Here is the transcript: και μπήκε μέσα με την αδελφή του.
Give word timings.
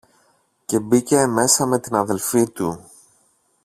και 0.65 0.79
μπήκε 0.79 1.25
μέσα 1.25 1.65
με 1.65 1.79
την 1.79 1.95
αδελφή 1.95 2.49
του. 2.49 2.85